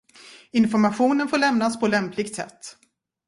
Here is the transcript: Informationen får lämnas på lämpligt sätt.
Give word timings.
Informationen 0.51 1.27
får 1.27 1.37
lämnas 1.37 1.79
på 1.79 1.87
lämpligt 1.87 2.35
sätt. 2.35 2.77